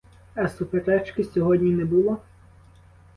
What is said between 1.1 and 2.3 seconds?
сьогодні не було?